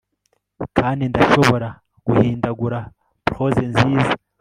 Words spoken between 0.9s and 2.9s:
ndashobora guhindagura